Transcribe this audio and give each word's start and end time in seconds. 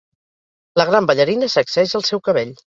La 0.81 0.87
gran 0.91 1.09
ballarina 1.13 1.53
sacseja 1.59 2.03
el 2.03 2.11
seu 2.11 2.27
cabell 2.31 2.61